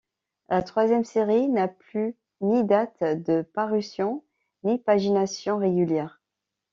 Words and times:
La 0.49 0.63
troisième 0.63 1.03
série 1.03 1.47
n'a 1.47 1.67
plus 1.67 2.15
ni 2.41 2.63
date 2.63 3.03
de 3.03 3.43
parution, 3.43 4.23
ni 4.63 4.79
pagination 4.79 5.59
régulière. 5.59 6.23